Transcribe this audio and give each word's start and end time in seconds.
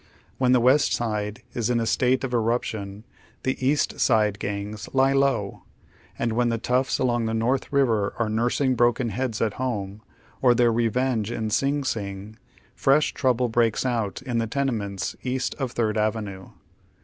When 0.39 0.51
tiie 0.53 0.61
West 0.63 0.93
Side 0.93 1.43
is 1.53 1.69
in 1.69 1.79
a 1.79 1.85
state 1.85 2.23
of 2.23 2.33
eruption, 2.33 3.03
the 3.43 3.63
East 3.63 3.99
Side 3.99 4.39
gangs" 4.39 4.89
lie 4.93 5.13
low," 5.13 5.61
and 6.17 6.33
when 6.33 6.49
tlie 6.49 6.59
toughs 6.59 6.97
along 6.97 7.27
the 7.27 7.35
North 7.35 7.71
River 7.71 8.15
are 8.17 8.27
nursing 8.27 8.73
bi 8.73 8.85
oken 8.85 9.11
lieads 9.11 9.45
at 9.45 9.53
home, 9.61 10.01
or 10.41 10.55
their 10.55 10.73
revenge 10.73 11.31
in 11.31 11.51
Sing 11.51 11.83
Sing, 11.83 12.39
fresh 12.73 13.13
trouble 13.13 13.47
breaks 13.47 13.85
out 13.85 14.23
in 14.23 14.39
the 14.39 14.47
tenements 14.47 15.15
east 15.21 15.53
of 15.59 15.73
Third 15.73 15.99
Avenue. 15.99 16.49